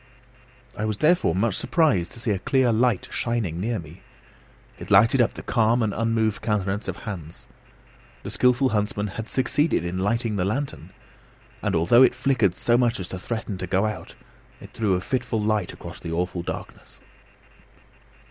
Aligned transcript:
I 0.75 0.83
was 0.85 0.97
therefore 0.97 1.35
much 1.35 1.53
surprised 1.53 2.11
to 2.13 2.19
see 2.19 2.31
a 2.31 2.39
clear 2.39 2.71
light 2.73 3.07
shining 3.11 3.61
near 3.61 3.77
me. 3.77 4.01
It 4.79 4.89
lighted 4.89 5.21
up 5.21 5.35
the 5.35 5.43
calm 5.43 5.83
and 5.83 5.93
unmoved 5.93 6.41
countenance 6.41 6.87
of 6.87 6.95
Hans. 7.05 7.47
The 8.23 8.31
skilful 8.31 8.69
huntsman 8.69 9.05
had 9.05 9.29
succeeded 9.29 9.85
in 9.85 9.99
lighting 9.99 10.37
the 10.37 10.43
lantern; 10.43 10.89
and 11.61 11.75
although 11.75 12.01
it 12.01 12.15
flickered 12.15 12.55
so 12.55 12.79
much 12.79 12.99
as 12.99 13.09
to 13.09 13.19
threaten 13.19 13.59
to 13.59 13.67
go 13.67 13.85
out, 13.85 14.15
it 14.59 14.73
threw 14.73 14.95
a 14.95 15.01
fitful 15.01 15.39
light 15.39 15.71
across 15.71 15.99
the 15.99 16.11
awful 16.11 16.41
darkness. 16.41 16.99